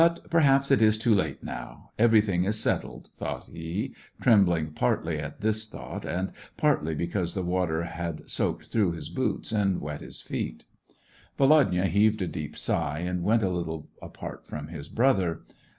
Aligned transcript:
17 0.01 0.23
j 0.23 0.29
perhaps 0.31 0.71
it 0.71 0.81
is 0.81 0.97
too 0.97 1.13
late 1.13 1.43
now, 1.43 1.91
everything 1.99 2.43
is 2.43 2.59
settled," 2.59 3.09
thought 3.17 3.45
he, 3.45 3.93
trembling 4.19 4.71
partly 4.73 5.19
at 5.19 5.41
this 5.41 5.67
thought 5.67 6.05
and 6.05 6.31
partly 6.57 6.95
because 6.95 7.35
the 7.35 7.43
water 7.43 7.83
had 7.83 8.27
soaked 8.27 8.69
through 8.71 8.93
his 8.93 9.09
boots 9.09 9.51
and 9.51 9.79
wet 9.79 10.01
his 10.01 10.19
feet. 10.19 10.63
Volodya 11.37 11.85
heaved 11.85 12.23
a 12.23 12.27
deep 12.27 12.57
sigh, 12.57 12.97
and 12.97 13.21
went 13.21 13.43
a 13.43 13.49
little 13.49 13.89
apart 14.01 14.47
from 14.47 14.69
his 14.69 14.89
brother. 14.89 15.43